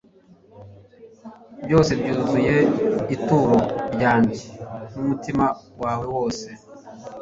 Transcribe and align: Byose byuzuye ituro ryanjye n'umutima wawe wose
Byose 1.65 1.91
byuzuye 1.99 2.55
ituro 3.15 3.57
ryanjye 3.93 4.41
n'umutima 4.93 5.45
wawe 5.81 6.05
wose 6.15 6.47